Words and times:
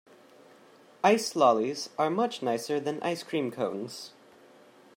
Ice 1.03 1.35
lollies 1.35 1.91
are 1.95 2.09
much 2.09 2.41
nicer 2.41 2.79
than 2.79 3.03
ice 3.03 3.21
cream 3.21 3.51
cones 3.51 4.13